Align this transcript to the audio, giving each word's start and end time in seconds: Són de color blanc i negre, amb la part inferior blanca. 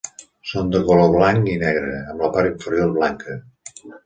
Són 0.51 0.71
de 0.75 0.79
color 0.87 1.11
blanc 1.15 1.51
i 1.51 1.57
negre, 1.65 1.93
amb 2.15 2.25
la 2.27 2.31
part 2.39 2.53
inferior 2.53 2.91
blanca. 2.97 3.39